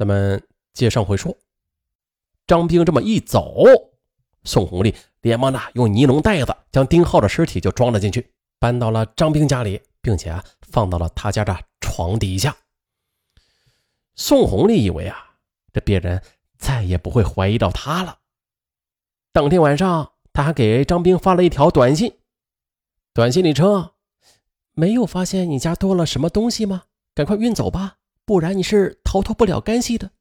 [0.00, 1.36] 咱们接上回说，
[2.46, 3.66] 张兵这么一走，
[4.44, 12.56] 宋红丽连忙的用尼龙袋子将丁浩的尸体就装了进去，搬到了张兵家里，并且啊放到了他家的床底下。
[14.14, 15.34] 宋红丽以为啊，
[15.70, 16.22] 这别人
[16.56, 18.20] 再也不会怀疑到他了。
[19.34, 22.16] 当天晚上，他还给张兵发了一条短信，
[23.12, 23.90] 短信里称
[24.72, 26.84] ：“没有发现你家多了什么东西吗？
[27.14, 27.98] 赶快运走吧。”
[28.30, 30.12] 不然你是逃脱不了干系的。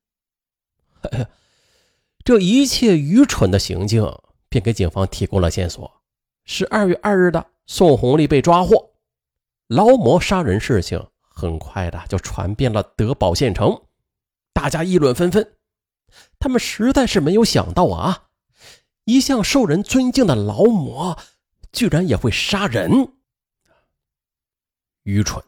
[2.25, 4.03] 这一切愚蠢的行径，
[4.49, 6.01] 便给警方提供了线索。
[6.43, 8.93] 十二月二日的宋红丽被抓获，
[9.67, 13.79] 劳模杀人事情很快的就传遍了德保县城，
[14.53, 15.57] 大家议论纷纷。
[16.39, 18.29] 他们实在是没有想到啊，
[19.03, 21.15] 一向受人尊敬的劳模，
[21.71, 23.13] 居然也会杀人，
[25.03, 25.43] 愚蠢。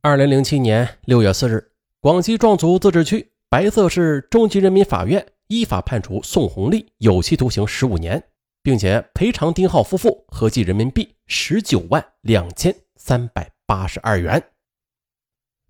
[0.00, 8.22] 二零零七年六月四日，广西壮族自治区白色市中级人民法院依法判处宋红丽有期徒刑十五年，
[8.62, 14.40] 并且赔偿丁浩夫妇合计人民币十九万两千三百八十二元。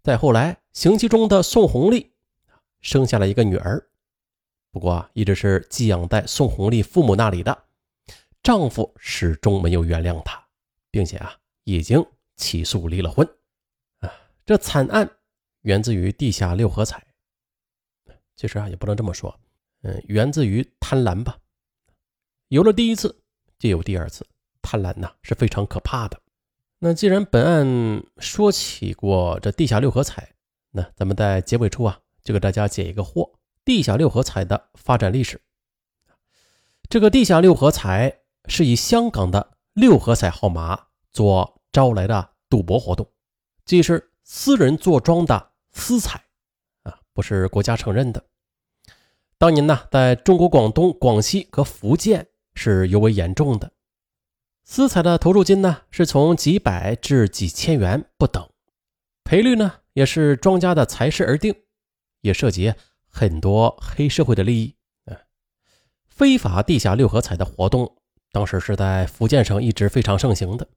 [0.03, 2.13] 再后来，刑期中的宋红丽
[2.83, 3.83] 生下了一个女儿，
[4.71, 7.65] 不过一直是寄养在宋红丽父母那里的，
[8.43, 10.39] 丈夫始终没有原谅她，
[10.91, 11.33] 并且啊，
[11.65, 12.05] 已经
[12.37, 13.27] 起诉离了婚。
[14.49, 15.19] 这惨案
[15.61, 17.07] 源自于地下六合彩，
[18.35, 19.39] 其实啊也不能这么说，
[19.83, 21.37] 嗯，源自于贪婪吧。
[22.49, 23.21] 有了第一次，
[23.59, 24.27] 就有第二次，
[24.63, 26.19] 贪婪呐是非常可怕的。
[26.79, 30.33] 那既然本案说起过这地下六合彩，
[30.71, 33.31] 那咱们在结尾处啊就给大家解一个惑：
[33.67, 35.39] 地下六合彩的发展历史。
[36.89, 43.07] 这个地下六合彩是以香港的六合彩号码做招来的赌博活动，
[43.67, 44.07] 即是。
[44.31, 46.23] 私人坐庄的私彩
[46.83, 48.23] 啊，不是国家承认的。
[49.39, 53.73] 当年呢，在中国广东、广西和福建是尤为严重的。
[54.65, 58.47] 私彩的投注金呢，是从几百至几千元不等，
[59.25, 61.55] 赔率呢也是庄家的财势而定，
[62.21, 62.75] 也涉及
[63.09, 64.77] 很多黑社会的利益。
[65.07, 65.17] 啊，
[66.07, 67.97] 非法地下六合彩的活动，
[68.31, 70.69] 当时是在福建省一直非常盛行的。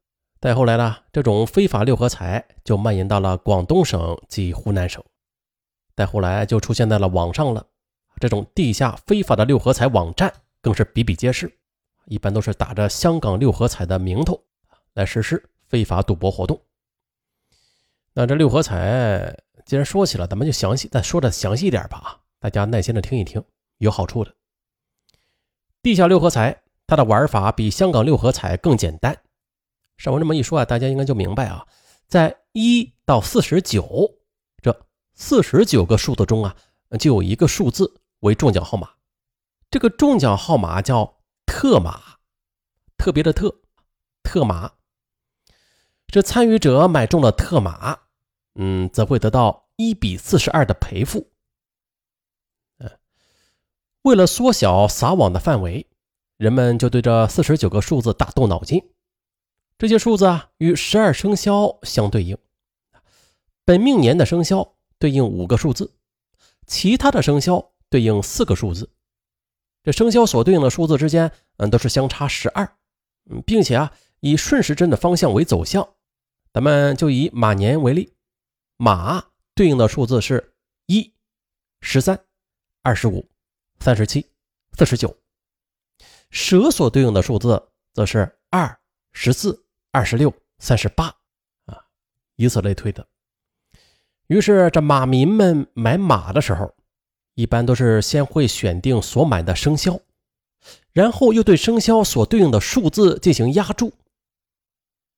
[0.42, 5.04] 再后来呢，这种非法六合彩就蔓延到了广东省及湖南省，
[5.96, 7.64] 再后来就出现在了网上了。
[8.20, 11.56] 这种地下非法的六合彩网站更是比比皆是，
[12.06, 14.44] 一般都是打着香港六合彩的名头
[14.94, 16.60] 来实施非法赌博活动。
[18.14, 23.44] 那这六合彩既然说起了，咱们就详细再说的详细一点吧，大家耐心的听一听，
[23.78, 24.34] 有好处的。
[25.84, 29.16] 地下六合彩它的玩法比香港六合彩更简单。
[29.98, 31.68] 上文这么一说啊，大家应该就明白啊，
[32.08, 34.20] 在一到四十九
[34.62, 36.56] 这四十九个数字中啊，
[37.00, 38.90] 就有一个数字为中奖号码，
[39.70, 42.02] 这个中奖号码叫特码，
[42.98, 43.62] 特别的特
[44.24, 44.74] 特码。
[46.08, 48.00] 这参与者买中了特码，
[48.56, 51.32] 嗯，则会得到一比四十二的赔付。
[52.80, 52.92] 嗯，
[54.02, 55.88] 为了缩小撒网的范围，
[56.36, 58.92] 人们就对这四十九个数字大动脑筋。
[59.82, 62.38] 这些数字啊，与十二生肖相对应。
[63.66, 65.96] 本命年的生肖对应五个数字，
[66.68, 68.92] 其他的生肖对应四个数字。
[69.82, 72.78] 这生肖所对应的数字之间，嗯，都是相差十二，
[73.32, 75.96] 嗯，并且啊，以顺时针的方向为走向。
[76.54, 78.14] 咱们就以马年为例，
[78.78, 80.54] 马对应的数字是
[80.86, 81.12] 一、
[81.80, 82.24] 十三、
[82.84, 83.28] 二十五、
[83.80, 84.30] 三十七、
[84.78, 85.18] 四十九。
[86.30, 88.80] 蛇所对应的数字则是二、
[89.12, 89.66] 十四。
[89.94, 91.08] 二十六、三十八，
[91.66, 91.84] 啊，
[92.38, 93.06] 以此类推的。
[94.28, 96.74] 于是，这马民们买马的时候，
[97.34, 100.00] 一般都是先会选定所买的生肖，
[100.94, 103.92] 然后又对生肖所对应的数字进行压注。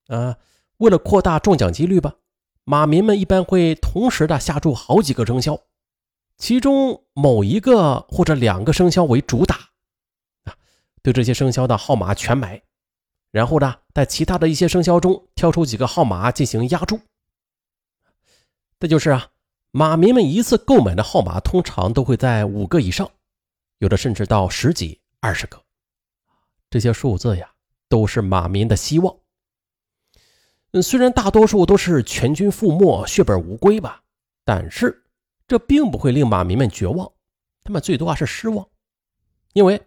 [0.08, 0.38] 啊，
[0.78, 2.16] 为了扩大中奖几率吧，
[2.64, 5.62] 马民们一般会同时的下注好几个生肖，
[6.38, 9.70] 其中某一个或者两个生肖为主打，
[10.46, 10.58] 啊，
[11.04, 12.64] 对这些生肖的号码全买。
[13.34, 17.00] 然后呢，在其他的一些生肖中挑出几个号码进行压注。
[18.80, 19.32] 这就是啊，
[19.72, 23.10] 马民们一次购买的号码通常都会在五个以上，
[23.80, 25.60] 有的甚至到十几、二十个。
[26.70, 27.52] 这些数字呀，
[27.90, 29.18] 都是马民的希望。
[30.84, 34.04] 虽然大多数都是全军覆没、血本无归吧，
[34.46, 35.04] 但是
[35.48, 37.12] 这并不会令马民们绝望，
[37.64, 38.70] 他们最多啊是失望，
[39.54, 39.82] 因为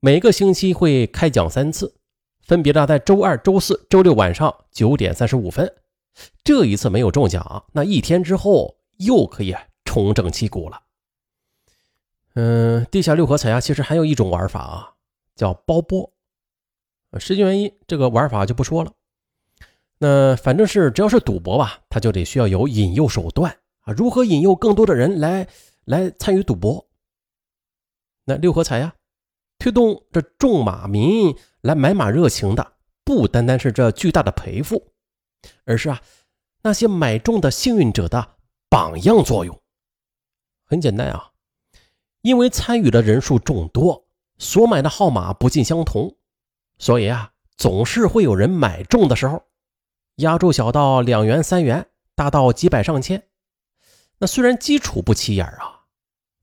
[0.00, 1.94] 每个星期会开奖三次。
[2.46, 5.74] 分别呢，在周二、周四周六晚上九点三十五分，
[6.44, 9.52] 这一次没有中奖，那一天之后又可以
[9.84, 10.80] 重整旗鼓了。
[12.34, 14.94] 嗯，地下六合彩啊，其实还有一种玩法啊，
[15.34, 16.12] 叫包播。
[17.18, 18.92] 实际原因，这个玩法就不说了。
[19.98, 23.92] 那反正是只要是赌博吧，他就得需要有引诱手段啊。
[23.92, 25.48] 如何引诱更多的人来
[25.84, 26.86] 来参与赌博？
[28.24, 28.94] 那六合彩呀，
[29.58, 32.74] 推动这众马民来买马热情的，
[33.04, 34.92] 不单单是这巨大的赔付，
[35.64, 36.00] 而是啊
[36.62, 38.36] 那些买中的幸运者的
[38.68, 39.62] 榜样作用。
[40.64, 41.30] 很简单啊，
[42.22, 44.06] 因为参与的人数众多，
[44.38, 46.16] 所买的号码不尽相同，
[46.78, 49.42] 所以啊总是会有人买中的时候。
[50.16, 53.28] 压注小到两元三元，大到几百上千。
[54.18, 55.84] 那虽然基础不起眼啊，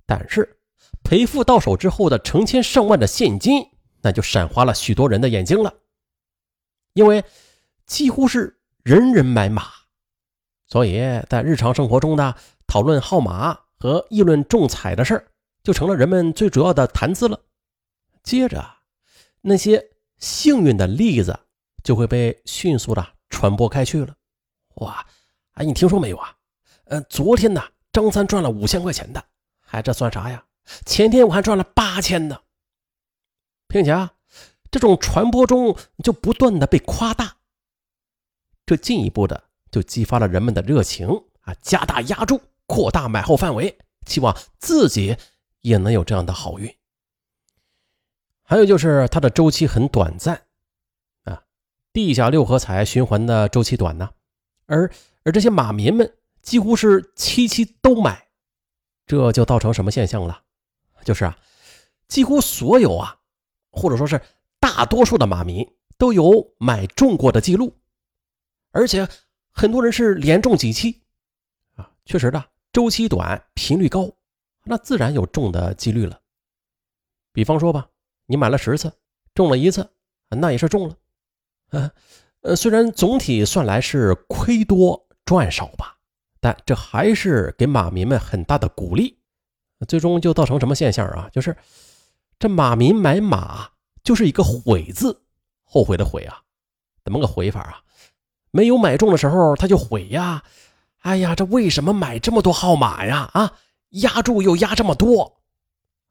[0.05, 0.59] 但是
[1.03, 3.69] 赔付到手之后的成千上万的现金，
[4.01, 5.73] 那就闪花了许多人的眼睛了。
[6.93, 7.23] 因为
[7.85, 9.63] 几乎是人人买马，
[10.67, 12.35] 所以在日常生活中呢，
[12.65, 15.27] 讨论号码和议论中彩的事儿，
[15.63, 17.39] 就成了人们最主要的谈资了。
[18.23, 18.63] 接着，
[19.41, 21.37] 那些幸运的例子
[21.83, 23.05] 就会被迅速的。
[23.29, 24.15] 传播开去了，
[24.75, 25.03] 哇！
[25.53, 26.37] 哎，你听说没有啊？
[26.83, 29.25] 呃，昨天呢，张三赚了五千块钱的，
[29.59, 30.45] 还这算啥呀？
[30.85, 32.41] 前天我还赚了八千呢，
[33.67, 34.13] 并且啊，
[34.71, 37.37] 这种传播中就不断的被夸大，
[38.65, 41.07] 这进一步的就激发了人们的热情
[41.41, 45.17] 啊，加大压注，扩大买后范围，期望自己
[45.61, 46.73] 也能有这样的好运。
[48.43, 50.43] 还有就是它的周期很短暂
[51.23, 51.43] 啊。
[51.91, 54.11] 地下六合彩循环的周期短呢，
[54.65, 54.91] 而
[55.23, 58.27] 而这些马民们几乎是期期都买，
[59.05, 60.42] 这就造成什么现象了？
[61.03, 61.37] 就是啊，
[62.07, 63.19] 几乎所有啊，
[63.71, 64.21] 或者说是
[64.59, 65.67] 大多数的马民
[65.97, 67.77] 都有买中过的记录，
[68.71, 69.07] 而且
[69.51, 71.03] 很多人是连中几期
[71.75, 71.91] 啊。
[72.05, 74.11] 确实的，周期短，频率高，
[74.63, 76.19] 那自然有中的几率了。
[77.31, 77.89] 比方说吧，
[78.25, 78.91] 你买了十次，
[79.33, 79.89] 中了一次，
[80.29, 80.95] 那也是中了。
[81.69, 81.91] 呃，
[82.41, 85.97] 呃，虽然总体算来是亏多赚少吧，
[86.39, 89.22] 但这还是给马民们很大的鼓励。
[89.87, 91.29] 最终就造成什么现象啊？
[91.31, 91.55] 就是
[92.39, 93.69] 这马民买马
[94.03, 95.21] 就是一个悔字，
[95.63, 96.41] 后悔的悔啊，
[97.03, 97.83] 怎么个悔法啊？
[98.51, 100.43] 没有买中的时候他就悔呀，
[100.99, 103.29] 哎呀，这为什么买这么多号码呀？
[103.33, 103.57] 啊，
[103.89, 105.41] 压注又压这么多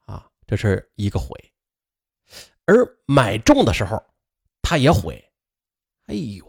[0.07, 1.53] 啊，这是一个悔。
[2.65, 4.03] 而买中的时候
[4.63, 5.23] 他也悔。
[6.07, 6.45] 哎呦，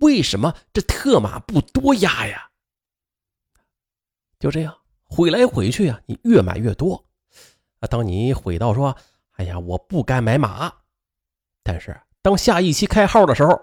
[0.00, 2.50] 为什么这特马不多压呀？
[4.38, 7.04] 就这样毁来毁去啊，你越买越多
[7.80, 7.86] 啊。
[7.88, 8.96] 当你毁到说
[9.36, 10.72] ：“哎呀，我不该买马。”
[11.62, 13.58] 但是当下一期开号的时候，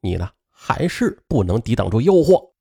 [0.00, 2.52] 你呢还是不能抵挡住诱惑。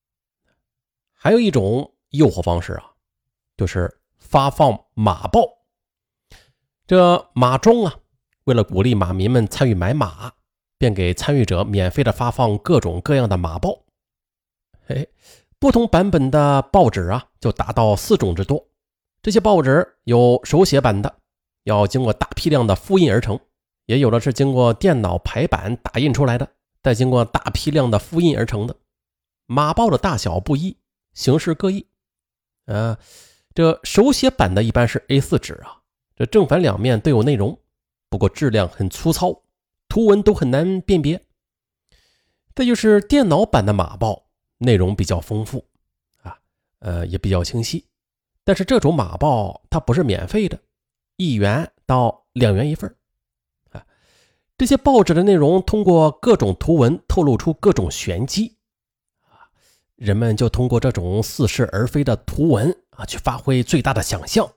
[1.14, 2.92] 还有一种诱惑方式啊，
[3.58, 5.42] 就是发放马报。
[6.86, 8.00] 这马庄啊，
[8.46, 10.34] 为了鼓励马民们参与买马。
[10.80, 13.80] 便给参与者免费的发放各种各样的马报，
[14.86, 15.08] 哎，
[15.60, 18.64] 不同版本的报纸啊，就达到四种之多。
[19.22, 21.16] 这些报纸有手写版的，
[21.64, 23.36] 要经过大批量的复印而成；
[23.86, 26.48] 也有的是经过电脑排版打印出来的，
[26.84, 28.76] 再经过大批量的复印而成的。
[29.48, 30.78] 马报的大小不一，
[31.14, 31.88] 形式各异。
[32.66, 32.98] 呃，
[33.56, 35.82] 这手写版的一般是 A4 纸啊，
[36.16, 37.60] 这正反两面都有内容，
[38.10, 39.44] 不过质量很粗糙。
[39.90, 41.24] 图文都很难辨别，
[42.54, 44.27] 再就是电脑版的马报
[44.58, 45.66] 内容比较丰富，
[46.22, 46.38] 啊，
[46.80, 47.86] 呃也比较清晰。
[48.44, 50.60] 但是这种马报它不是免费的，
[51.18, 52.96] 一元到两元一份
[53.72, 53.86] 啊。
[54.58, 58.56] 这些报纸的内容通过各种图文透露出各种玄机，
[59.24, 59.52] 啊，
[59.96, 64.50] 人们就通过这种似是而非的图文啊去发挥最大的想象，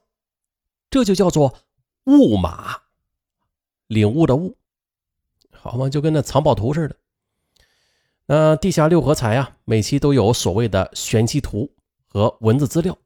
[0.89, 1.55] 这就叫做
[2.05, 2.81] 悟马，
[3.89, 4.57] 领悟的悟。
[5.53, 6.97] 好嘛，就跟那藏宝图似的。
[8.31, 11.69] 呃地下六合彩啊，每期都有所谓的玄机图
[12.07, 12.97] 和文字资料。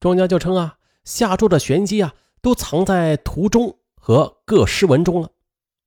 [0.00, 5.28] 庄家就称啊，下注的玄机啊，都藏在图中和各诗文中了，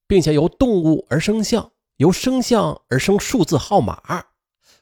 [0.06, 4.26] 并且由动物而生象，由生象而生数字号码，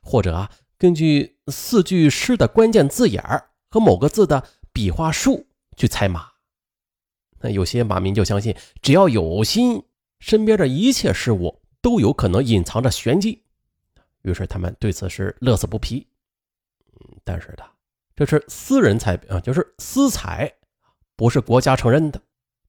[0.02, 3.24] 或者啊，根据四句诗的关键字眼
[3.70, 5.48] 和某个字的笔画数
[5.78, 6.28] 去猜码。
[7.40, 9.82] 那有些马民就相信，只要有心。
[10.20, 13.44] 身边的一切事物都有可能隐藏着玄机，
[14.24, 16.08] 于是他们对此是乐此不疲。
[16.94, 17.64] 嗯，但是的，
[18.16, 20.52] 这是私人彩啊，就是私彩，
[21.16, 22.22] 不是国家承认的。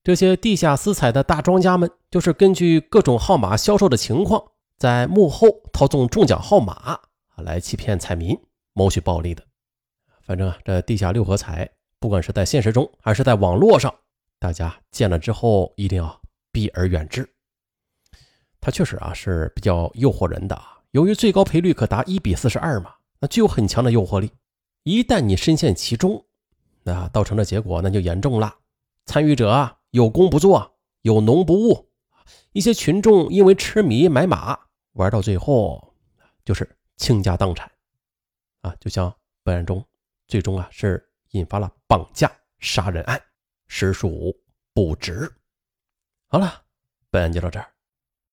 [0.03, 6.99] 这些地下私彩的大庄家们，就是根据各种号码销售的情况，在幕后操纵中奖号码，
[7.37, 8.37] 来欺骗彩民，
[8.73, 9.43] 谋取暴利的。
[10.21, 11.69] 反正啊，这地下六合彩，
[11.99, 13.93] 不管是在现实中还是在网络上，
[14.39, 17.29] 大家见了之后一定要避而远之。
[18.59, 24.31] 它确实啊是比较诱惑人的啊，由于最高赔率可达一比四十二嘛，那具有很强的诱惑力。
[24.83, 26.23] 一旦你深陷其中，
[26.83, 28.55] 那造成的结果那就严重了。
[29.07, 31.89] 参与者啊有功不做，有农不务，
[32.51, 34.55] 一些群众因为痴迷买马，
[34.91, 35.95] 玩到最后
[36.45, 37.71] 就是倾家荡产
[38.61, 39.83] 啊，就像本案中。
[40.27, 43.19] 最终啊，是引发了绑架杀人案，
[43.67, 44.31] 实属
[44.75, 45.27] 不值。
[46.27, 46.61] 好了，
[47.09, 47.72] 本案就到这儿。